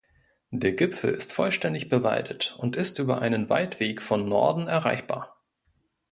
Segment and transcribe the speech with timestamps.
[0.49, 5.39] Der Gipfel ist vollständig bewaldet und ist über einen Waldweg von Norden erreichbar.